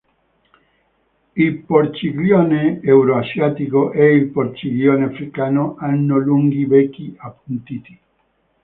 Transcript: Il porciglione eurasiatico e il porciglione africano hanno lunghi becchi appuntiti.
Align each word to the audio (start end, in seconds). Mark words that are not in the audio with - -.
Il 1.35 1.57
porciglione 1.61 2.79
eurasiatico 2.81 3.91
e 3.91 4.15
il 4.15 4.29
porciglione 4.31 5.03
africano 5.05 5.75
hanno 5.77 6.17
lunghi 6.17 6.65
becchi 6.65 7.13
appuntiti. 7.19 7.99